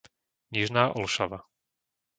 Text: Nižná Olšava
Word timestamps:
Nižná 0.51 0.83
Olšava 0.97 1.39